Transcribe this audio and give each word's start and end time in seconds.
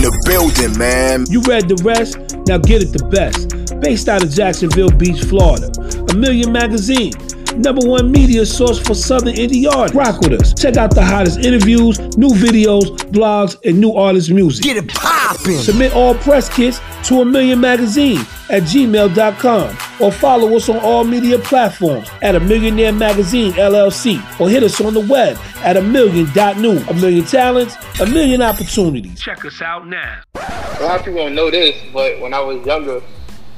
in 0.00 0.10
the 0.10 0.22
building, 0.26 0.78
man. 0.78 1.26
You 1.28 1.42
read 1.42 1.68
the 1.68 1.76
rest, 1.84 2.16
now 2.46 2.58
get 2.58 2.82
it 2.82 2.92
the 2.92 3.04
best. 3.08 3.80
Based 3.80 4.08
out 4.08 4.22
of 4.22 4.30
Jacksonville 4.30 4.90
Beach, 4.90 5.22
Florida. 5.24 5.70
A 6.10 6.14
Million 6.14 6.52
Magazine. 6.52 7.12
Number 7.56 7.86
one 7.86 8.10
media 8.10 8.46
source 8.46 8.78
for 8.78 8.94
Southern 8.94 9.34
indie 9.34 9.70
art. 9.70 9.92
Rock 9.92 10.20
with 10.20 10.40
us. 10.40 10.54
Check 10.54 10.76
out 10.76 10.94
the 10.94 11.04
hottest 11.04 11.40
interviews, 11.40 11.98
new 12.16 12.30
videos, 12.30 12.96
blogs, 13.10 13.58
and 13.64 13.80
new 13.80 13.92
artist 13.92 14.30
music. 14.30 14.64
Get 14.64 14.76
it 14.76 14.88
poppin'. 14.88 15.58
Submit 15.58 15.92
all 15.92 16.14
press 16.14 16.48
kits 16.48 16.80
to 17.04 17.20
a 17.20 17.24
million 17.24 17.60
magazine 17.60 18.20
at 18.48 18.62
gmail.com 18.64 19.76
or 20.00 20.12
follow 20.12 20.56
us 20.56 20.68
on 20.68 20.78
all 20.78 21.04
media 21.04 21.38
platforms 21.38 22.08
at 22.22 22.34
a 22.34 22.40
millionaire 22.40 22.92
magazine 22.92 23.52
LLC 23.52 24.18
or 24.40 24.48
hit 24.48 24.62
us 24.62 24.80
on 24.80 24.94
the 24.94 25.00
web 25.00 25.38
at 25.56 25.76
a 25.76 25.82
million.new. 25.82 26.78
A 26.78 26.94
million 26.94 27.24
talents, 27.24 27.76
a 28.00 28.06
million 28.06 28.42
opportunities. 28.42 29.20
Check 29.20 29.44
us 29.44 29.60
out 29.62 29.86
now. 29.86 30.20
A 30.34 30.82
lot 30.82 30.98
of 30.98 31.04
people 31.04 31.20
don't 31.20 31.34
know 31.34 31.50
this, 31.50 31.76
but 31.92 32.20
when 32.20 32.32
I 32.32 32.40
was 32.40 32.64
younger, 32.64 33.02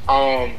um, 0.08 0.54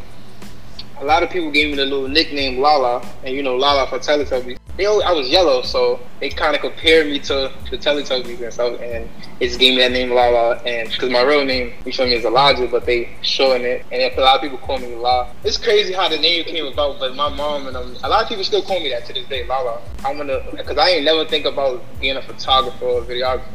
a 0.99 1.05
lot 1.05 1.23
of 1.23 1.29
people 1.29 1.51
gave 1.51 1.69
me 1.69 1.75
the 1.75 1.85
little 1.85 2.07
nickname 2.07 2.59
Lala, 2.59 3.05
and 3.23 3.35
you 3.35 3.43
know 3.43 3.55
Lala 3.55 3.87
for 3.87 3.99
Teletubbies. 3.99 4.57
They 4.75 4.85
always, 4.87 5.05
I 5.05 5.11
was 5.11 5.29
yellow, 5.29 5.61
so 5.61 5.99
they 6.19 6.29
kind 6.29 6.55
of 6.55 6.61
compared 6.61 7.05
me 7.05 7.19
to 7.19 7.51
the 7.69 7.77
Teletubbies 7.77 8.41
and 8.41 8.51
stuff, 8.51 8.81
and 8.81 9.07
it 9.39 9.47
just 9.47 9.59
gave 9.59 9.75
me 9.75 9.81
that 9.81 9.91
name 9.91 10.09
Lala. 10.09 10.55
And 10.65 10.89
because 10.89 11.11
my 11.11 11.21
real 11.21 11.45
name, 11.45 11.73
you 11.85 11.93
feel 11.93 12.07
me, 12.07 12.13
is 12.13 12.25
Elijah, 12.25 12.67
but 12.67 12.85
they 12.85 13.09
showing 13.21 13.61
it, 13.63 13.85
and 13.91 14.01
a 14.01 14.21
lot 14.21 14.37
of 14.37 14.41
people 14.41 14.57
call 14.57 14.79
me 14.79 14.95
Lala. 14.95 15.31
It's 15.43 15.57
crazy 15.57 15.93
how 15.93 16.09
the 16.09 16.17
name 16.17 16.43
came 16.45 16.65
about, 16.65 16.99
but 16.99 17.15
my 17.15 17.29
mom 17.29 17.67
and 17.67 17.77
um, 17.77 17.95
a 18.03 18.09
lot 18.09 18.23
of 18.23 18.29
people 18.29 18.43
still 18.43 18.63
call 18.63 18.79
me 18.79 18.89
that 18.89 19.05
to 19.05 19.13
this 19.13 19.27
day, 19.27 19.45
Lala. 19.45 19.79
I'm 20.03 20.17
gonna, 20.17 20.41
because 20.51 20.77
I 20.79 20.89
ain't 20.89 21.05
never 21.05 21.23
think 21.25 21.45
about 21.45 21.83
being 21.99 22.17
a 22.17 22.21
photographer 22.23 22.85
or 22.85 23.01
videographer, 23.03 23.45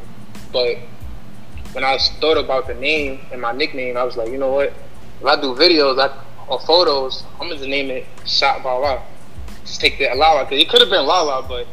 but 0.52 0.76
when 1.72 1.82
I 1.82 1.98
thought 1.98 2.38
about 2.38 2.68
the 2.68 2.74
name 2.74 3.26
and 3.32 3.40
my 3.40 3.52
nickname, 3.52 3.96
I 3.96 4.04
was 4.04 4.16
like, 4.16 4.30
you 4.30 4.38
know 4.38 4.52
what? 4.52 4.72
If 5.20 5.26
I 5.26 5.40
do 5.40 5.54
videos, 5.54 5.98
I 5.98 6.16
or 6.48 6.60
photos, 6.60 7.24
I'm 7.40 7.48
gonna 7.48 7.66
name 7.66 7.90
it 7.90 8.06
Shot 8.24 8.62
by 8.62 8.72
Lala. 8.72 9.02
Just 9.68 9.82
take 9.82 9.98
the 9.98 10.08
Lala 10.14 10.44
because 10.44 10.62
it 10.62 10.68
could 10.70 10.80
have 10.80 10.88
been 10.88 11.04
Lala, 11.04 11.46
but 11.46 11.66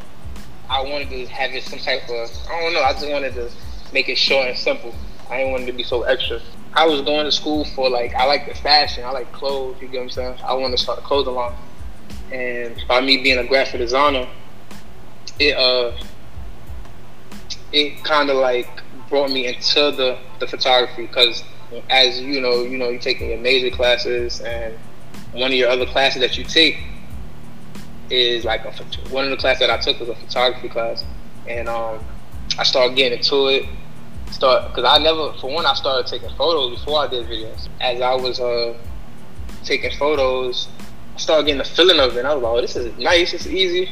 I 0.69 0.81
wanted 0.81 1.09
to 1.11 1.25
have 1.27 1.51
it 1.51 1.63
some 1.63 1.79
type 1.79 2.03
of 2.09 2.29
I 2.49 2.61
don't 2.61 2.73
know. 2.73 2.81
I 2.81 2.91
just 2.91 3.09
wanted 3.09 3.33
to 3.35 3.49
make 3.93 4.09
it 4.09 4.17
short 4.17 4.49
and 4.49 4.57
simple. 4.57 4.93
I 5.29 5.37
didn't 5.37 5.51
want 5.51 5.63
it 5.63 5.67
to 5.67 5.71
be 5.71 5.83
so 5.83 6.03
extra. 6.03 6.41
I 6.73 6.85
was 6.85 7.01
going 7.01 7.23
to 7.23 7.31
school 7.31 7.63
for 7.63 7.89
like 7.89 8.13
I 8.13 8.25
like 8.25 8.49
the 8.49 8.53
fashion, 8.53 9.05
I 9.05 9.11
like 9.11 9.31
clothes. 9.31 9.77
You 9.81 9.87
get 9.87 9.99
what 9.99 10.03
I'm 10.03 10.09
saying? 10.09 10.37
I 10.43 10.53
wanted 10.55 10.75
to 10.75 10.83
start 10.83 10.99
a 10.99 11.03
clothing 11.03 11.35
line, 11.35 11.55
and 12.33 12.83
by 12.89 12.99
me 12.99 13.23
being 13.23 13.37
a 13.37 13.47
graphic 13.47 13.79
designer, 13.79 14.27
it 15.39 15.55
uh 15.55 15.95
it 17.71 18.03
kind 18.03 18.29
of 18.29 18.35
like 18.35 18.67
brought 19.07 19.31
me 19.31 19.47
into 19.47 19.91
the 19.91 20.17
the 20.39 20.47
photography 20.47 21.07
because 21.07 21.45
as 21.89 22.19
you 22.19 22.41
know, 22.41 22.63
you 22.63 22.77
know, 22.77 22.89
you're 22.89 22.99
taking 22.99 23.29
your 23.29 23.39
major 23.39 23.73
classes, 23.73 24.41
and 24.41 24.73
one 25.31 25.51
of 25.51 25.57
your 25.57 25.69
other 25.69 25.85
classes 25.85 26.19
that 26.19 26.37
you 26.37 26.43
take 26.43 26.77
is 28.09 28.45
like 28.45 28.65
a, 28.65 28.71
one 29.09 29.25
of 29.25 29.31
the 29.31 29.37
classes 29.37 29.59
that 29.59 29.69
I 29.69 29.77
took 29.77 29.99
was 29.99 30.09
a 30.09 30.15
photography 30.15 30.69
class, 30.69 31.03
and 31.47 31.67
um, 31.67 32.03
I 32.57 32.63
started 32.63 32.95
getting 32.95 33.19
into 33.19 33.47
it. 33.47 33.65
Start 34.31 34.69
because 34.69 34.83
I 34.83 35.01
never, 35.01 35.33
for 35.33 35.53
one, 35.53 35.65
I 35.65 35.73
started 35.75 36.07
taking 36.07 36.35
photos 36.35 36.79
before 36.79 36.99
I 36.99 37.07
did 37.07 37.27
videos. 37.27 37.69
As 37.79 38.01
I 38.01 38.15
was 38.15 38.39
uh, 38.39 38.75
taking 39.63 39.91
photos, 39.91 40.67
I 41.15 41.19
started 41.19 41.45
getting 41.45 41.59
the 41.59 41.63
feeling 41.63 41.99
of 41.99 42.15
it. 42.15 42.19
And 42.19 42.27
I 42.27 42.33
was 42.33 42.43
like, 42.43 42.51
oh, 42.51 42.61
this 42.61 42.75
is 42.75 42.97
nice, 42.97 43.33
it's 43.33 43.47
easy. 43.47 43.91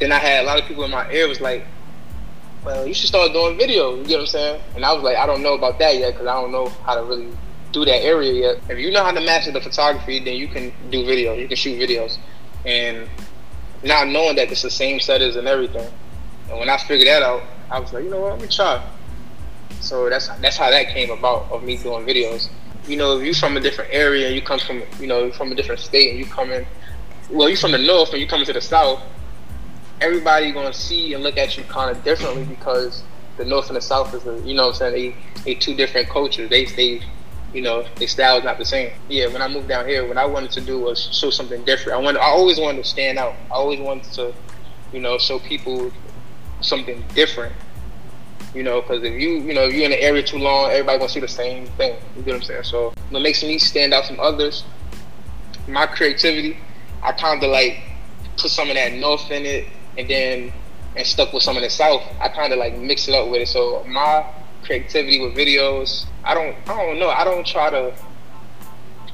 Then 0.00 0.10
I 0.10 0.18
had 0.18 0.44
a 0.44 0.46
lot 0.46 0.60
of 0.60 0.66
people 0.66 0.84
in 0.84 0.90
my 0.90 1.08
ear 1.12 1.28
was 1.28 1.40
like, 1.40 1.64
well, 2.64 2.86
you 2.86 2.94
should 2.94 3.08
start 3.08 3.32
doing 3.32 3.56
video. 3.56 3.94
You 3.94 4.04
get 4.04 4.14
what 4.14 4.20
I'm 4.20 4.26
saying? 4.26 4.62
And 4.74 4.84
I 4.84 4.92
was 4.92 5.02
like, 5.02 5.16
I 5.16 5.26
don't 5.26 5.42
know 5.42 5.54
about 5.54 5.78
that 5.78 5.96
yet 5.96 6.14
because 6.14 6.26
I 6.26 6.34
don't 6.40 6.50
know 6.50 6.68
how 6.84 6.94
to 6.94 7.02
really 7.02 7.30
do 7.72 7.84
that 7.84 8.02
area 8.02 8.32
yet. 8.32 8.62
If 8.68 8.78
you 8.78 8.90
know 8.90 9.04
how 9.04 9.12
to 9.12 9.20
master 9.20 9.52
the 9.52 9.60
photography, 9.60 10.18
then 10.18 10.36
you 10.36 10.48
can 10.48 10.72
do 10.90 11.04
video. 11.04 11.34
You 11.34 11.46
can 11.46 11.56
shoot 11.56 11.78
videos. 11.78 12.18
And 12.64 13.08
not 13.82 14.08
knowing 14.08 14.36
that 14.36 14.50
it's 14.50 14.62
the 14.62 14.70
same 14.70 15.00
setters 15.00 15.36
and 15.36 15.46
everything. 15.46 15.88
And 16.50 16.58
when 16.58 16.68
I 16.68 16.76
figured 16.78 17.08
that 17.08 17.22
out, 17.22 17.42
I 17.70 17.78
was 17.78 17.92
like, 17.92 18.04
you 18.04 18.10
know 18.10 18.20
what, 18.20 18.32
let 18.32 18.42
me 18.42 18.48
try. 18.48 18.82
So 19.80 20.08
that's 20.08 20.28
that's 20.40 20.56
how 20.56 20.70
that 20.70 20.88
came 20.88 21.10
about 21.10 21.50
of 21.50 21.62
me 21.62 21.76
doing 21.76 22.04
videos. 22.06 22.48
You 22.86 22.96
know, 22.96 23.18
if 23.18 23.26
you 23.26 23.34
from 23.34 23.56
a 23.56 23.60
different 23.60 23.92
area 23.92 24.30
you 24.30 24.40
come 24.42 24.58
from, 24.58 24.82
you 24.98 25.06
know, 25.06 25.30
from 25.30 25.52
a 25.52 25.54
different 25.54 25.80
state 25.80 26.10
and 26.10 26.18
you 26.18 26.26
come 26.26 26.50
in, 26.50 26.66
well, 27.30 27.48
you're 27.48 27.58
from 27.58 27.72
the 27.72 27.78
north 27.78 28.12
and 28.12 28.20
you 28.20 28.26
come 28.26 28.40
into 28.40 28.52
the 28.52 28.60
south, 28.60 29.02
everybody 30.00 30.50
gonna 30.52 30.72
see 30.72 31.14
and 31.14 31.22
look 31.22 31.36
at 31.36 31.56
you 31.56 31.64
kind 31.64 31.94
of 31.94 32.02
differently 32.02 32.44
because 32.44 33.02
the 33.36 33.44
north 33.44 33.68
and 33.68 33.76
the 33.76 33.80
south 33.80 34.12
is, 34.14 34.26
a, 34.26 34.40
you 34.40 34.54
know, 34.54 34.66
what 34.66 34.82
I'm 34.82 34.92
saying 34.92 35.14
they 35.44 35.44
they 35.44 35.54
two 35.54 35.74
different 35.74 36.08
cultures. 36.08 36.50
They 36.50 36.64
they, 36.64 37.02
you 37.52 37.62
know, 37.62 37.86
their 37.96 38.08
style 38.08 38.38
is 38.38 38.44
not 38.44 38.58
the 38.58 38.64
same. 38.64 38.92
Yeah, 39.08 39.28
when 39.28 39.40
I 39.40 39.48
moved 39.48 39.68
down 39.68 39.86
here, 39.86 40.06
what 40.06 40.16
I 40.16 40.26
wanted 40.26 40.50
to 40.52 40.60
do 40.60 40.80
was 40.80 41.08
show 41.12 41.30
something 41.30 41.64
different. 41.64 41.98
I 41.98 42.02
wanted, 42.02 42.20
I 42.20 42.26
always 42.26 42.60
wanted 42.60 42.82
to 42.82 42.88
stand 42.88 43.18
out. 43.18 43.34
I 43.50 43.54
always 43.54 43.80
wanted 43.80 44.12
to, 44.14 44.34
you 44.92 45.00
know, 45.00 45.18
show 45.18 45.38
people 45.38 45.90
something 46.60 47.02
different. 47.14 47.54
You 48.54 48.62
know, 48.62 48.80
because 48.80 49.02
if 49.02 49.12
you, 49.12 49.40
you 49.40 49.54
know, 49.54 49.64
you're 49.64 49.84
in 49.84 49.90
the 49.90 50.02
area 50.02 50.22
too 50.22 50.38
long, 50.38 50.70
everybody 50.70 50.98
gonna 50.98 51.08
see 51.10 51.20
the 51.20 51.28
same 51.28 51.66
thing. 51.66 51.96
You 52.16 52.22
get 52.22 52.32
what 52.32 52.36
I'm 52.36 52.42
saying? 52.42 52.62
So 52.64 52.94
what 53.10 53.22
makes 53.22 53.42
me 53.42 53.58
stand 53.58 53.92
out 53.92 54.06
from 54.06 54.20
others, 54.20 54.64
my 55.66 55.86
creativity, 55.86 56.58
I 57.02 57.12
kind 57.12 57.42
of 57.42 57.50
like 57.50 57.82
put 58.38 58.50
some 58.50 58.68
of 58.68 58.74
that 58.74 58.94
north 58.94 59.30
in 59.30 59.44
it 59.44 59.66
and 59.96 60.08
then 60.08 60.52
and 60.96 61.06
stuck 61.06 61.32
with 61.32 61.42
some 61.42 61.56
of 61.56 61.62
the 61.62 61.70
south. 61.70 62.02
I 62.20 62.28
kind 62.28 62.52
of 62.52 62.58
like 62.58 62.76
mix 62.76 63.08
it 63.08 63.14
up 63.14 63.28
with 63.28 63.42
it. 63.42 63.48
So 63.48 63.84
my 63.86 64.26
creativity 64.64 65.20
with 65.20 65.36
videos, 65.36 66.06
I 66.28 66.34
don't, 66.34 66.54
I 66.68 66.76
don't 66.76 66.98
know. 67.00 67.08
I 67.08 67.24
don't 67.24 67.44
try 67.44 67.70
to 67.70 67.92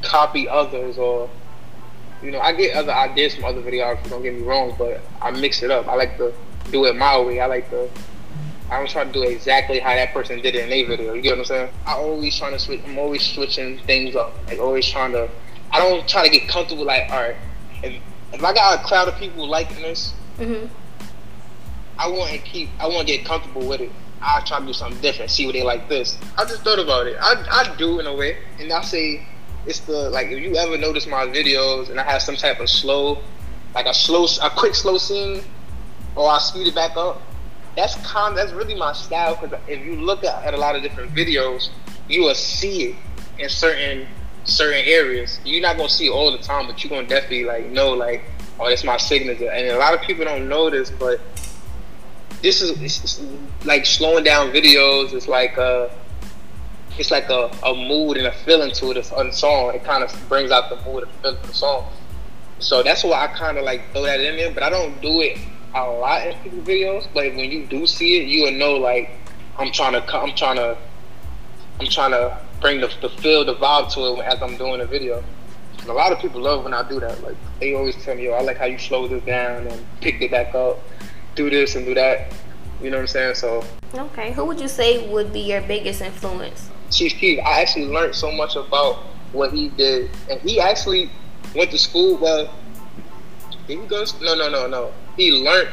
copy 0.03 0.47
others 0.47 0.99
or, 0.99 1.31
you 2.23 2.31
know, 2.31 2.41
I 2.41 2.53
get 2.53 2.77
other 2.77 2.93
ideas 2.93 3.35
from 3.35 3.45
other 3.45 3.63
videographers. 3.63 4.11
Don't 4.11 4.23
get 4.23 4.35
me 4.35 4.43
wrong, 4.43 4.75
but 4.79 5.01
I 5.23 5.31
mix 5.31 5.63
it 5.63 5.71
up. 5.71 5.89
I 5.89 5.95
like 5.95 6.19
to 6.19 6.35
do 6.71 6.85
it 6.85 6.97
my 6.97 7.19
way. 7.21 7.41
I 7.41 7.47
like 7.47 7.71
to. 7.71 7.89
I 8.71 8.79
don't 8.79 8.91
try 8.91 9.05
to 9.05 9.13
do 9.13 9.23
exactly 9.23 9.79
how 9.79 9.95
that 9.95 10.13
person 10.13 10.41
did 10.43 10.55
it 10.55 10.65
in 10.65 10.71
their 10.71 10.87
video. 10.87 11.15
You 11.15 11.23
get 11.23 11.33
what 11.33 11.39
I'm 11.41 11.45
saying? 11.45 11.71
I 11.87 11.93
always 11.95 12.37
trying 12.37 12.53
to 12.53 12.59
switch. 12.59 12.81
I'm 12.87 12.99
always 12.99 13.23
switching 13.23 13.79
things 13.81 14.17
up. 14.17 14.35
Like 14.49 14.59
always 14.59 14.87
trying 14.87 15.13
to. 15.13 15.31
I 15.71 15.79
don't 15.79 16.07
try 16.09 16.27
to 16.27 16.31
get 16.31 16.49
comfortable. 16.49 16.85
Like, 16.85 17.11
all 17.11 17.21
right, 17.23 17.37
if, 17.83 18.03
if 18.33 18.43
I 18.43 18.53
got 18.53 18.81
a 18.81 18.87
crowd 18.87 19.09
of 19.09 19.17
people 19.17 19.47
liking 19.47 19.83
this, 19.83 20.15
Mm-hmm. 20.39 20.67
I 21.99 22.09
want 22.09 22.33
to 22.33 22.39
keep. 22.39 22.71
I 22.81 22.89
want 22.89 23.07
to 23.07 23.17
get 23.17 23.25
comfortable 23.25 23.67
with 23.69 23.81
it. 23.81 23.91
I 24.25 24.41
try 24.41 24.59
to 24.59 24.67
do 24.67 24.73
something 24.73 25.01
different. 25.01 25.31
See 25.31 25.47
what 25.47 25.53
they 25.53 25.63
like 25.63 25.89
this. 25.89 26.19
I 26.39 26.45
just 26.45 26.63
thought 26.63 26.79
about 26.79 27.07
it. 27.07 27.17
I 27.21 27.45
I 27.51 27.77
do 27.77 28.01
in 28.01 28.07
a 28.07 28.15
way, 28.15 28.39
and 28.59 28.73
I 28.73 28.83
say 28.83 29.27
it's 29.67 29.81
the 29.81 30.11
like 30.11 30.29
if 30.29 30.43
you 30.43 30.57
ever 30.57 30.77
notice 30.79 31.07
my 31.07 31.27
videos 31.27 31.91
and 31.91 32.01
I 32.01 32.05
have 32.05 32.23
some 32.23 32.37
type 32.37 32.61
of 32.61 32.69
slow, 32.69 33.19
like 33.75 33.87
a 33.87 33.95
slow, 33.95 34.27
a 34.43 34.51
quick 34.51 34.75
slow 34.75 34.99
scene, 34.99 35.43
or 36.17 36.29
I 36.31 36.39
speed 36.39 36.67
it 36.67 36.75
back 36.75 36.97
up. 36.97 37.21
That's 37.77 37.95
kind. 38.07 38.37
That's 38.37 38.53
really 38.53 38.75
my 38.75 38.93
style. 38.93 39.39
Because 39.41 39.59
if 39.69 39.85
you 39.85 39.97
look 39.97 40.25
at, 40.25 40.45
at 40.45 40.55
a 40.55 40.57
lot 40.57 40.77
of 40.77 40.83
different 40.83 41.15
videos, 41.15 41.71
you 42.09 42.23
will 42.23 42.35
see 42.35 42.91
it 42.91 42.97
in 43.39 43.49
certain 43.49 44.07
certain 44.45 44.85
areas. 44.87 45.41
You're 45.45 45.63
not 45.63 45.77
gonna 45.77 45.89
see 45.89 46.07
it 46.07 46.11
all 46.11 46.33
the 46.33 46.39
time, 46.39 46.67
but 46.67 46.83
you're 46.83 46.91
gonna 46.91 47.09
definitely 47.09 47.45
like 47.45 47.67
know 47.67 47.93
like 47.93 48.23
oh, 48.61 48.69
that's 48.69 48.85
my 48.85 48.97
signature. 48.97 49.51
And 49.51 49.69
a 49.69 49.79
lot 49.79 49.95
of 49.95 50.01
people 50.03 50.25
don't 50.25 50.49
know 50.49 50.71
this, 50.71 50.91
but 50.91 51.21
this 52.45 52.61
is 53.03 53.25
like 53.65 53.87
slowing 53.87 54.23
down 54.23 54.53
videos. 54.53 55.15
It's 55.15 55.27
like 55.27 55.57
a, 55.57 55.91
it's 56.99 57.11
like 57.11 57.31
a, 57.31 57.51
a 57.65 57.75
mood 57.75 58.19
and 58.19 58.27
a 58.27 58.33
feeling 58.33 58.71
to 58.73 58.91
it. 58.91 58.99
A 58.99 59.33
song. 59.33 59.75
It 59.75 59.83
kind 59.83 60.05
of 60.05 60.29
brings 60.29 60.51
out 60.51 60.69
the 60.69 60.77
mood 60.89 61.05
and 61.05 61.13
feeling 61.23 61.39
of 61.39 61.47
the 61.47 61.55
song. 61.55 61.91
So 62.59 62.83
that's 62.83 63.03
why 63.03 63.25
I 63.25 63.27
kind 63.29 63.57
of 63.57 63.65
like 63.65 63.91
throw 63.93 64.03
that 64.03 64.21
in 64.21 64.37
there. 64.37 64.53
But 64.53 64.63
I 64.63 64.69
don't 64.69 65.01
do 65.01 65.23
it 65.23 65.39
a 65.75 65.91
lot 65.91 66.27
in 66.27 66.39
people's 66.41 66.67
videos. 66.67 67.09
But 67.15 67.35
when 67.35 67.51
you 67.51 67.67
do 67.67 67.87
see 67.87 68.21
it, 68.21 68.29
you 68.29 68.43
will 68.43 68.53
know 68.53 68.75
like 68.75 69.11
I'm 69.59 69.73
trying 69.73 69.95
to 69.95 70.15
I'm 70.15 70.35
trying 70.35 70.57
to 70.57 70.77
I'm 71.81 71.87
trying 71.87 72.11
to 72.11 72.39
bring 72.61 72.81
the, 72.81 72.93
the 73.01 73.09
feel, 73.09 73.45
the 73.47 73.55
vibe 73.55 73.91
to 73.95 74.21
it 74.21 74.25
as 74.27 74.43
I'm 74.43 74.59
doing 74.59 74.83
a 74.83 74.87
video. 74.87 75.25
And 75.81 75.89
a 75.89 75.95
lot 75.95 76.13
of 76.13 76.19
people 76.19 76.43
love 76.43 76.65
when 76.65 76.75
I 76.75 76.87
do 76.87 77.01
that. 77.01 77.23
Like 77.23 77.37
they 77.59 77.75
always 77.75 77.97
tell 78.05 78.15
me, 78.15 78.25
"Yo, 78.25 78.33
I 78.33 78.43
like 78.43 78.59
how 78.59 78.67
you 78.67 78.79
slow 78.79 79.09
this 79.09 79.25
down 79.25 79.67
and 79.67 79.87
pick 80.03 80.21
it 80.21 80.31
back 80.31 80.55
up, 80.55 80.79
do 81.35 81.51
this 81.51 81.75
and 81.75 81.87
do 81.87 81.95
that." 81.95 82.33
You 82.83 82.91
know 82.91 82.97
what 82.97 83.03
I'm 83.03 83.09
saying? 83.09 83.35
So. 83.37 83.65
Okay, 83.95 84.33
who 84.33 84.45
would 84.45 84.61
you 84.61 84.69
say 84.69 85.09
would 85.09 85.33
be 85.33 85.41
your 85.41 85.63
biggest 85.63 86.03
influence? 86.03 86.69
Chief 86.91 87.15
Keef. 87.15 87.39
I 87.41 87.63
actually 87.63 87.87
learned 87.87 88.15
so 88.15 88.31
much 88.31 88.57
about 88.57 88.97
what 89.33 89.53
he 89.53 89.69
did, 89.71 90.11
and 90.31 90.41
he 90.41 90.61
actually 90.61 91.11
went 91.55 91.71
to 91.71 91.79
school. 91.79 92.17
Well, 92.17 92.53
did 93.67 93.81
he 93.81 93.87
go? 93.87 94.05
No, 94.21 94.35
no, 94.35 94.51
no, 94.51 94.67
no. 94.67 94.93
He 95.17 95.33
learned 95.33 95.71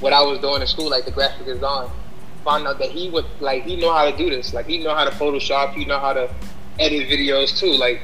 what 0.00 0.12
I 0.12 0.22
was 0.22 0.38
doing 0.38 0.60
in 0.60 0.66
school, 0.66 0.90
like 0.90 1.04
the 1.04 1.10
graphic 1.10 1.46
design. 1.46 1.88
Found 2.44 2.66
out 2.66 2.78
that 2.78 2.90
he 2.90 3.10
would 3.10 3.26
like 3.40 3.64
he 3.64 3.76
know 3.76 3.92
how 3.92 4.10
to 4.10 4.16
do 4.16 4.30
this. 4.30 4.54
Like 4.54 4.66
he 4.66 4.82
know 4.82 4.94
how 4.94 5.04
to 5.04 5.10
Photoshop. 5.10 5.74
He 5.74 5.84
know 5.84 5.98
how 5.98 6.12
to 6.12 6.32
edit 6.78 7.08
videos 7.08 7.58
too. 7.58 7.72
Like 7.72 8.00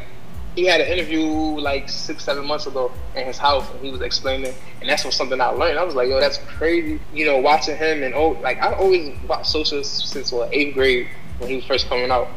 he 0.55 0.65
had 0.65 0.81
an 0.81 0.87
interview 0.87 1.25
like 1.25 1.89
six, 1.89 2.25
seven 2.25 2.47
months 2.47 2.67
ago 2.67 2.93
in 3.15 3.27
his 3.27 3.39
house, 3.39 3.69
and 3.71 3.85
he 3.85 3.91
was 3.91 4.01
explaining, 4.01 4.55
and 4.81 4.89
that's 4.89 5.05
what 5.05 5.13
something 5.15 5.41
I 5.41 5.49
learned. 5.49 5.79
I 5.79 5.85
was 5.85 5.95
like, 5.95 6.09
yo, 6.09 6.21
that's 6.21 6.39
crazy. 6.39 7.01
You 7.13 7.27
know, 7.27 7.39
watching 7.39 7.77
him 7.77 8.03
and 8.03 8.15
oh, 8.15 8.31
like 8.43 8.59
I 8.59 8.73
always 8.75 9.19
watched 9.29 9.47
Sosa 9.47 9.83
since 9.83 10.31
what 10.31 10.53
eighth 10.55 10.75
grade, 10.75 11.09
when 11.39 11.51
he 11.51 11.57
was 11.57 11.65
first 11.65 11.89
coming 11.89 12.11
out, 12.11 12.29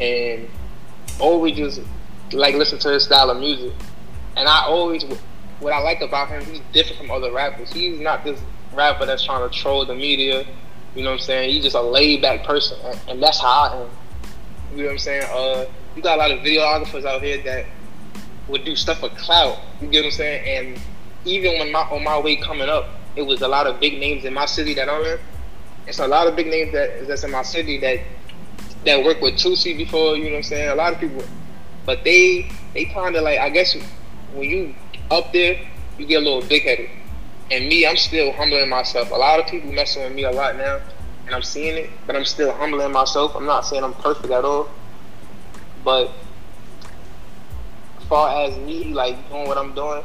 and 0.00 0.48
always 1.20 1.56
just 1.56 1.80
like 2.32 2.54
listen 2.54 2.78
to 2.80 2.90
his 2.90 3.04
style 3.04 3.30
of 3.30 3.38
music. 3.38 3.72
And 4.36 4.48
I 4.48 4.64
always, 4.64 5.04
what 5.60 5.72
I 5.72 5.78
like 5.80 6.00
about 6.00 6.28
him, 6.28 6.44
he's 6.44 6.62
different 6.72 6.98
from 6.98 7.10
other 7.10 7.32
rappers. 7.32 7.72
He's 7.72 8.00
not 8.00 8.24
this 8.24 8.40
rapper 8.72 9.06
that's 9.06 9.24
trying 9.24 9.48
to 9.48 9.56
troll 9.56 9.84
the 9.84 9.94
media. 9.94 10.46
You 10.94 11.04
know 11.04 11.10
what 11.10 11.20
I'm 11.20 11.24
saying? 11.24 11.50
He's 11.50 11.62
just 11.62 11.76
a 11.76 11.80
laid 11.80 12.22
back 12.22 12.44
person, 12.44 12.78
and 13.08 13.22
that's 13.22 13.40
how 13.40 13.48
I 13.48 13.82
am. 13.82 13.90
You 14.72 14.78
know 14.78 14.84
what 14.86 14.92
I'm 14.92 14.98
saying? 14.98 15.22
Uh, 15.30 15.66
you 15.96 16.02
got 16.02 16.16
a 16.16 16.20
lot 16.20 16.30
of 16.30 16.40
videographers 16.40 17.04
out 17.04 17.22
here 17.22 17.42
that 17.42 17.66
would 18.48 18.64
do 18.64 18.76
stuff 18.76 19.00
for 19.00 19.08
clout. 19.10 19.58
You 19.80 19.88
get 19.88 20.00
what 20.00 20.06
I'm 20.06 20.10
saying? 20.12 20.68
And 20.68 20.80
even 21.24 21.58
when 21.58 21.72
my 21.72 21.80
on 21.80 22.04
my 22.04 22.18
way 22.18 22.36
coming 22.36 22.68
up, 22.68 22.88
it 23.16 23.22
was 23.22 23.42
a 23.42 23.48
lot 23.48 23.66
of 23.66 23.80
big 23.80 23.98
names 23.98 24.24
in 24.24 24.34
my 24.34 24.46
city 24.46 24.74
that 24.74 24.88
I'm 24.88 25.04
in. 25.04 25.18
It's 25.86 25.98
a 25.98 26.06
lot 26.06 26.26
of 26.26 26.36
big 26.36 26.46
names 26.46 26.72
that 26.72 27.06
that's 27.08 27.24
in 27.24 27.30
my 27.30 27.42
city 27.42 27.78
that 27.78 28.00
that 28.84 29.04
worked 29.04 29.22
with 29.22 29.34
Tusi 29.34 29.76
before. 29.76 30.16
You 30.16 30.24
know 30.24 30.30
what 30.30 30.36
I'm 30.38 30.42
saying? 30.44 30.68
A 30.70 30.74
lot 30.74 30.92
of 30.92 31.00
people, 31.00 31.24
but 31.86 32.04
they 32.04 32.50
they 32.74 32.84
kind 32.86 33.16
of 33.16 33.22
like 33.22 33.38
I 33.38 33.50
guess 33.50 33.74
when 34.34 34.48
you 34.48 34.74
up 35.10 35.32
there, 35.32 35.60
you 35.98 36.06
get 36.06 36.22
a 36.22 36.24
little 36.24 36.42
big 36.42 36.62
headed. 36.62 36.90
And 37.50 37.68
me, 37.68 37.84
I'm 37.84 37.96
still 37.96 38.32
humbling 38.32 38.68
myself. 38.68 39.10
A 39.10 39.14
lot 39.14 39.40
of 39.40 39.46
people 39.46 39.72
messing 39.72 40.04
with 40.04 40.14
me 40.14 40.22
a 40.22 40.30
lot 40.30 40.56
now, 40.56 40.80
and 41.26 41.34
I'm 41.34 41.42
seeing 41.42 41.76
it, 41.76 41.90
but 42.06 42.14
I'm 42.14 42.24
still 42.24 42.52
humbling 42.52 42.92
myself. 42.92 43.34
I'm 43.34 43.44
not 43.44 43.66
saying 43.66 43.82
I'm 43.82 43.94
perfect 43.94 44.32
at 44.32 44.44
all, 44.44 44.68
but 45.84 46.10
as 47.98 48.04
far 48.08 48.44
as 48.44 48.56
me 48.58 48.92
like 48.92 49.28
doing 49.28 49.46
what 49.46 49.58
I'm 49.58 49.74
doing, 49.74 50.02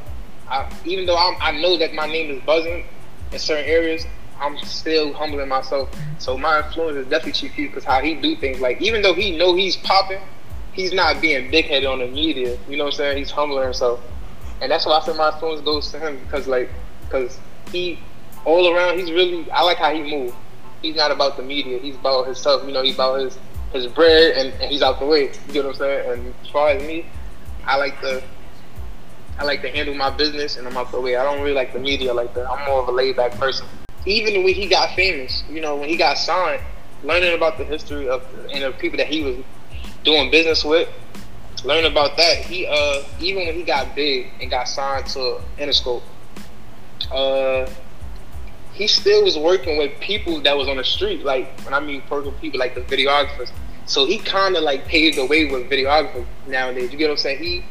I, 0.50 0.72
even 0.86 1.06
though 1.06 1.18
I'm, 1.18 1.36
I 1.42 1.60
know 1.60 1.78
that 1.78 1.94
my 1.94 2.06
name 2.06 2.30
is 2.32 2.42
buzzing 2.44 2.86
in 3.32 3.40
certain 3.40 3.66
areas, 3.66 4.06
I'm 4.40 4.58
still 4.60 5.14
humbling 5.14 5.48
myself. 5.48 5.90
So 6.20 6.38
my 6.38 6.66
influence 6.66 6.98
is 6.98 7.08
definitely 7.08 7.34
Chief 7.34 7.56
Keef 7.56 7.72
because 7.72 7.84
how 7.84 8.02
he 8.02 8.16
do 8.16 8.36
things. 8.36 8.60
Like 8.60 8.82
even 8.82 9.02
though 9.02 9.14
he 9.14 9.38
know 9.38 9.56
he's 9.56 9.78
popping, 9.78 10.22
he's 10.74 10.94
not 10.94 11.22
being 11.22 11.50
big 11.50 11.66
headed 11.66 11.88
on 11.88 12.00
the 12.00 12.08
media. 12.08 12.58
You 12.70 12.78
know 12.78 12.86
what 12.86 12.94
I'm 12.94 12.98
saying? 12.98 13.18
He's 13.18 13.32
humbling 13.32 13.64
himself, 13.64 14.02
and 14.62 14.72
that's 14.72 14.86
why 14.86 15.00
I 15.00 15.06
say 15.06 15.14
my 15.14 15.32
influence 15.32 15.62
goes 15.62 15.92
to 15.92 16.00
him 16.00 16.20
because 16.20 16.48
like 16.48 16.70
because 17.06 17.40
he 17.72 18.00
all 18.44 18.74
around 18.74 19.00
he's 19.00 19.12
really 19.12 19.50
I 19.52 19.64
like 19.64 19.78
how 19.78 19.94
he 19.94 20.02
move. 20.02 20.36
He's 20.82 20.96
not 20.96 21.12
about 21.12 21.38
the 21.38 21.44
media. 21.44 21.80
He's 21.80 21.96
about 21.96 22.26
himself. 22.26 22.66
You 22.68 22.74
know, 22.74 22.84
he's 22.84 22.96
about 22.96 23.20
his 23.22 23.40
his 23.76 23.88
bread 23.88 24.38
and, 24.38 24.54
and 24.62 24.72
he's 24.72 24.82
out 24.82 25.00
the 25.00 25.06
way. 25.06 25.32
You 25.50 25.62
know 25.62 25.68
what 25.70 25.76
I'm 25.76 25.80
saying? 25.80 26.12
And 26.12 26.34
as 26.42 26.50
far 26.50 26.70
as 26.70 26.82
me, 26.82 27.06
I 27.66 27.78
like 27.78 28.00
to 28.02 28.24
I 29.38 29.44
like 29.44 29.62
to 29.64 29.70
handle 29.70 29.94
my 29.94 30.10
business 30.10 30.56
and 30.56 30.66
I'm 30.68 30.78
out 30.78 30.92
the 30.92 31.02
way. 31.02 31.18
I 31.18 31.24
don't 31.24 31.42
really 31.42 31.54
like 31.54 31.74
the 31.74 31.80
media 31.80 32.14
like 32.14 32.34
that. 32.36 32.50
I'm 32.50 32.66
more 32.66 32.82
of 32.82 32.88
a 32.88 32.92
laid 32.92 33.18
back 33.18 33.34
person. 33.34 33.68
Even 34.06 34.44
when 34.44 34.54
he 34.54 34.68
got 34.68 34.96
famous, 34.96 35.44
you 35.50 35.60
know, 35.60 35.76
when 35.76 35.90
he 35.90 35.98
got 35.98 36.18
signed, 36.18 36.62
learning 37.04 37.36
about 37.36 37.58
the 37.58 37.66
history 37.66 38.08
of 38.08 38.24
and 38.52 38.64
the 38.64 38.72
people 38.72 38.98
that 38.98 39.08
he 39.08 39.24
was 39.24 39.36
doing 40.04 40.32
business 40.32 40.64
with, 40.64 40.88
learning 41.66 41.92
about 41.92 42.16
that. 42.18 42.38
He 42.38 42.66
uh 42.66 43.04
even 43.20 43.46
when 43.46 43.56
he 43.56 43.64
got 43.64 43.96
big 43.96 44.32
and 44.40 44.50
got 44.50 44.68
signed 44.70 45.08
to 45.08 45.42
Interscope, 45.58 46.04
uh 47.12 47.70
he 48.74 48.88
still 48.88 49.24
was 49.24 49.38
working 49.38 49.78
with 49.78 49.98
people 50.02 50.42
that 50.42 50.56
was 50.56 50.68
on 50.68 50.78
the 50.78 50.84
street. 50.84 51.26
Like 51.26 51.60
when 51.62 51.74
I 51.74 51.80
mean 51.80 52.04
working 52.10 52.32
people 52.34 52.60
like 52.60 52.76
the 52.76 52.82
videographers. 52.82 53.52
So 53.86 54.06
he 54.06 54.18
kind 54.18 54.56
of 54.56 54.64
like 54.64 54.86
paved 54.86 55.18
the 55.18 55.26
way 55.26 55.46
with 55.46 55.70
videographers 55.70 56.26
nowadays. 56.48 56.92
You 56.92 56.98
get 56.98 57.06
what 57.06 57.12
I'm 57.12 57.18
saying? 57.18 57.44
He 57.44 57.64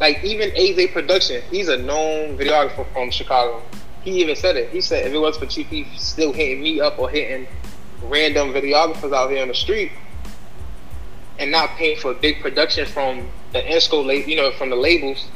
like 0.00 0.22
even 0.22 0.50
A-Zae 0.54 0.92
Production, 0.92 1.42
he's 1.50 1.68
a 1.68 1.78
known 1.78 2.36
videographer 2.36 2.90
from 2.92 3.10
Chicago. 3.10 3.62
He 4.02 4.20
even 4.20 4.36
said 4.36 4.56
it. 4.56 4.70
He 4.70 4.80
said 4.80 5.06
if 5.06 5.12
it 5.12 5.18
was 5.18 5.36
for 5.36 5.46
Chief, 5.46 5.66
he's 5.68 6.00
still 6.00 6.32
hitting 6.32 6.62
me 6.62 6.80
up 6.80 6.98
or 6.98 7.08
hitting 7.08 7.46
random 8.02 8.52
videographers 8.52 9.14
out 9.14 9.30
here 9.30 9.42
on 9.42 9.48
the 9.48 9.54
street 9.54 9.90
and 11.38 11.50
not 11.50 11.70
paying 11.70 11.98
for 11.98 12.14
big 12.14 12.40
production 12.40 12.86
from 12.86 13.28
the 13.52 13.60
Interscope, 13.60 14.26
you 14.26 14.36
know, 14.36 14.52
from 14.52 14.70
the 14.70 14.76
labels. 14.76 15.28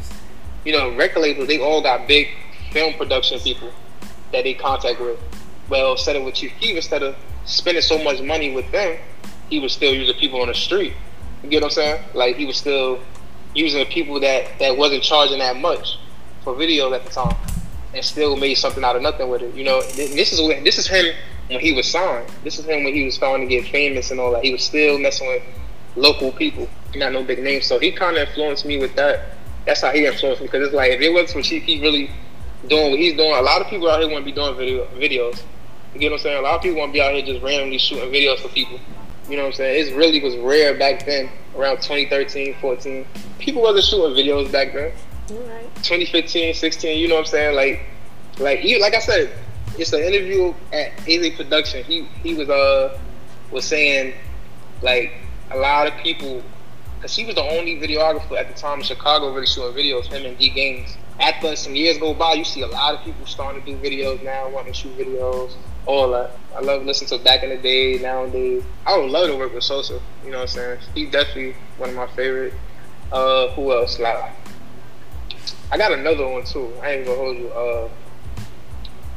You 0.65 0.73
know, 0.73 0.95
record 0.95 1.21
labels, 1.21 1.49
they 1.49 1.59
all 1.59 1.83
got 1.83 2.07
big 2.07 2.29
film 2.71 2.95
production 2.95 3.41
people 3.41 3.71
that 4.33 4.45
they 4.45 4.55
contact 4.55 5.01
with. 5.01 5.19
Well, 5.69 5.93
instead 5.93 6.17
of 6.17 6.25
with 6.25 6.35
Chief 6.35 6.53
Keef, 6.61 6.77
instead 6.77 7.03
of 7.03 7.17
spending 7.47 7.83
so 7.83 8.03
much 8.03 8.21
money 8.21 8.53
with 8.55 8.71
them, 8.73 8.99
he 9.51 9.59
was 9.59 9.73
still 9.73 9.93
using 9.93 10.15
people 10.15 10.41
on 10.41 10.49
the 10.49 10.55
street. 10.55 10.95
You 11.43 11.51
get 11.51 11.63
what 11.63 11.73
I'm 11.73 11.75
saying? 11.75 12.05
Like 12.15 12.37
he 12.37 12.47
was 12.47 12.57
still 12.57 13.01
using 13.55 13.85
people 13.87 14.21
that 14.21 14.59
that 14.61 14.77
wasn't 14.77 15.03
charging 15.03 15.41
that 15.41 15.57
much 15.57 15.99
for 16.43 16.55
videos 16.55 16.95
at 16.95 17.05
the 17.05 17.11
time, 17.11 17.37
and 17.95 18.05
still 18.05 18.37
made 18.37 18.55
something 18.55 18.85
out 18.85 18.97
of 18.97 19.03
nothing 19.03 19.29
with 19.29 19.43
it. 19.43 19.55
You 19.55 19.65
know, 19.65 19.83
this 19.83 20.33
is 20.33 20.39
this 20.65 20.79
is 20.79 20.87
him 20.87 21.15
when 21.49 21.61
he 21.61 21.73
was 21.73 21.87
signed. 21.87 22.31
This 22.45 22.59
is 22.59 22.65
him 22.65 22.85
when 22.85 22.95
he 22.95 23.05
was 23.05 23.15
starting 23.15 23.49
to 23.49 23.55
get 23.55 23.71
famous 23.71 24.11
and 24.11 24.21
all 24.21 24.33
that. 24.33 24.45
He 24.45 24.53
was 24.53 24.63
still 24.63 24.99
messing 24.99 25.27
with 25.27 25.43
local 25.97 26.33
people, 26.33 26.69
not 26.95 27.13
no 27.13 27.25
big 27.25 27.43
names. 27.43 27.67
So 27.67 27.79
he 27.79 27.91
kind 27.91 28.17
of 28.17 28.29
influenced 28.29 28.65
me 28.65 28.79
with 28.79 28.95
that. 28.95 29.37
That's 29.67 29.83
how 29.83 29.91
he 29.91 30.07
influenced 30.07 30.41
me 30.41 30.47
because 30.47 30.67
it's 30.67 30.75
like 30.75 30.93
if 30.93 31.01
it 31.01 31.13
wasn't 31.13 31.31
for 31.31 31.43
Chief, 31.43 31.65
he 31.65 31.81
really 31.81 32.11
doing 32.69 32.91
what 32.91 32.99
he's 32.99 33.17
doing. 33.17 33.35
A 33.35 33.43
lot 33.43 33.61
of 33.61 33.69
people 33.69 33.91
out 33.91 34.01
here 34.01 34.11
want 34.11 34.25
to 34.25 34.31
be 34.31 34.33
doing 34.33 34.57
video 34.57 34.87
videos. 34.87 35.43
You 35.95 36.01
get 36.01 36.13
what 36.13 36.19
I'm 36.19 36.23
saying? 36.23 36.39
A 36.39 36.43
lot 36.43 36.55
of 36.57 36.63
people 36.63 36.79
want 36.79 36.91
to 36.91 36.93
be 36.93 37.03
out 37.03 37.13
here 37.15 37.25
just 37.25 37.43
randomly 37.43 37.79
shooting 37.79 38.11
videos 38.11 38.39
for 38.39 38.49
people. 38.49 38.79
You 39.31 39.37
know 39.37 39.45
what 39.45 39.51
I'm 39.51 39.55
saying? 39.55 39.87
It 39.87 39.97
really 39.97 40.21
was 40.21 40.37
rare 40.39 40.77
back 40.77 41.07
then, 41.07 41.31
around 41.57 41.77
2013, 41.77 42.57
14. 42.61 43.07
People 43.39 43.63
wasn't 43.63 43.85
shooting 43.85 44.17
videos 44.17 44.51
back 44.51 44.73
then. 44.73 44.93
Right. 45.31 45.75
2015, 45.77 46.53
16. 46.53 46.99
You 46.99 47.07
know 47.07 47.15
what 47.15 47.21
I'm 47.21 47.27
saying? 47.27 47.55
Like, 47.55 47.87
like 48.41 48.65
you, 48.65 48.81
like 48.81 48.95
I 48.95 48.99
said, 48.99 49.33
it's 49.79 49.93
an 49.93 50.01
interview 50.01 50.53
at 50.73 50.99
Haley 51.01 51.31
Production. 51.31 51.85
He 51.85 52.03
he 52.25 52.35
was 52.35 52.51
uh 52.51 52.99
was 53.53 53.65
saying 53.65 54.15
like 54.83 55.13
a 55.53 55.57
lot 55.57 55.87
of 55.87 55.95
people, 55.99 56.43
because 56.97 57.15
he 57.15 57.25
was 57.25 57.37
the 57.37 57.43
only 57.43 57.77
videographer 57.77 58.37
at 58.37 58.49
the 58.49 58.55
time 58.55 58.81
in 58.81 58.85
Chicago 58.85 59.33
really 59.33 59.47
shooting 59.47 59.77
videos. 59.77 60.07
Him 60.07 60.27
and 60.27 60.37
DGainz. 60.39 60.97
After 61.21 61.55
some 61.55 61.77
years 61.77 61.99
go 61.99 62.15
by, 62.15 62.33
you 62.33 62.45
see 62.45 62.63
a 62.63 62.67
lot 62.67 62.95
of 62.95 63.05
people 63.05 63.27
starting 63.27 63.63
to 63.63 63.73
do 63.73 63.79
videos 63.79 64.25
now, 64.25 64.49
wanting 64.49 64.73
to 64.73 64.79
shoot 64.79 64.99
videos 64.99 65.53
all 65.87 66.11
that. 66.13 66.37
I 66.57 66.61
love 66.61 66.85
listening 66.85 67.19
to 67.19 67.25
back 67.25 67.43
in 67.43 67.51
the 67.51 67.57
day, 67.57 67.99
nowadays. 67.99 68.63
I 68.87 68.97
would 68.99 69.11
love 69.11 69.29
to 69.29 69.37
work 69.37 69.55
with 69.55 69.65
Sosa. 69.65 70.01
You 70.25 70.31
know 70.31 70.39
what 70.39 70.43
I'm 70.43 70.49
saying? 70.49 70.79
He's 70.95 71.11
definitely 71.11 71.55
one 71.79 71.91
of 71.91 71.97
my 71.97 72.07
favorite. 72.09 72.55
Uh, 73.13 73.49
who 73.49 73.73
else? 73.73 73.99
Like, 73.99 74.33
I 75.71 75.79
got 75.79 75.93
another 75.93 76.27
one 76.27 76.45
too. 76.45 76.73
I 76.83 76.93
ain't 76.93 77.07
gonna 77.07 77.19
hold 77.19 77.39
you. 77.39 77.49
Uh, 77.49 77.89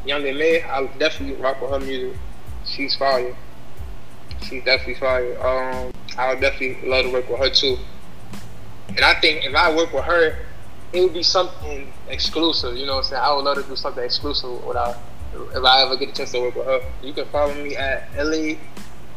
Young 0.06 0.26
M.A, 0.26 0.62
I 0.64 0.86
definitely 0.98 1.42
rock 1.42 1.62
with 1.62 1.72
her 1.72 1.80
music. 1.80 2.20
She's 2.66 2.96
fire. 2.96 3.36
She's 4.44 4.64
definitely 4.64 4.96
fire. 4.96 5.38
Um, 5.40 5.92
I 6.18 6.30
would 6.30 6.42
definitely 6.42 6.88
love 6.88 7.06
to 7.06 7.12
work 7.12 7.30
with 7.30 7.40
her 7.40 7.50
too. 7.50 7.78
And 8.90 9.02
I 9.02 9.14
think 9.16 9.46
if 9.46 9.56
I 9.56 9.74
work 9.76 9.94
with 9.94 10.04
her, 10.04 10.38
it 10.92 11.02
would 11.02 11.14
be 11.14 11.24
something 11.24 11.92
exclusive. 12.10 12.78
You 12.78 12.86
know 12.86 12.96
what 12.96 13.06
I'm 13.06 13.10
saying? 13.12 13.22
I 13.24 13.34
would 13.34 13.46
love 13.46 13.58
to 13.58 13.64
do 13.64 13.76
something 13.76 14.04
exclusive 14.04 14.64
with 14.64 14.76
her 14.76 14.98
if 15.36 15.64
I 15.64 15.84
ever 15.84 15.96
get 15.98 16.10
a 16.10 16.14
chance 16.14 16.32
to 16.32 16.42
work 16.42 16.56
with 16.56 16.66
her. 16.66 16.82
You 17.02 17.14
can 17.14 17.26
follow 17.26 17.54
me 17.54 17.76
at 17.76 18.10
LA 18.18 18.56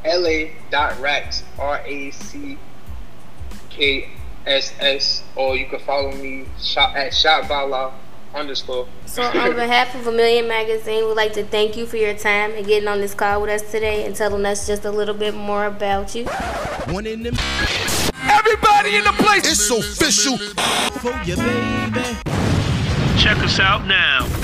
LA 0.04 0.50
dot 0.70 0.98
racks 1.00 1.42
R 1.58 1.82
A 1.84 2.10
C 2.10 2.58
K 3.70 4.08
S 4.46 4.72
S 4.78 5.22
or 5.34 5.56
you 5.56 5.66
can 5.66 5.80
follow 5.80 6.12
me 6.12 6.46
shop 6.60 6.94
at 6.96 7.12
shop 7.12 7.50
underscore. 8.34 8.86
So 9.06 9.22
on 9.22 9.54
behalf 9.54 9.94
of 9.94 10.06
a 10.06 10.12
million 10.12 10.46
magazine, 10.46 11.06
we'd 11.06 11.14
like 11.14 11.32
to 11.34 11.44
thank 11.44 11.76
you 11.76 11.86
for 11.86 11.96
your 11.96 12.14
time 12.14 12.52
and 12.52 12.66
getting 12.66 12.88
on 12.88 13.00
this 13.00 13.14
call 13.14 13.40
with 13.40 13.50
us 13.50 13.70
today 13.70 14.06
and 14.06 14.14
telling 14.14 14.44
us 14.46 14.66
just 14.66 14.84
a 14.84 14.90
little 14.90 15.14
bit 15.14 15.34
more 15.34 15.66
about 15.66 16.14
you. 16.14 16.26
One 16.86 17.06
in 17.06 17.22
them. 17.22 17.36
Everybody 18.22 18.96
in 18.96 19.04
the 19.04 19.14
place. 19.18 19.50
It's 19.50 19.70
official. 19.70 20.38
For 21.00 21.12
you, 21.24 21.36
baby. 21.36 22.16
Check 23.18 23.38
us 23.38 23.58
out 23.58 23.86
now 23.86 24.35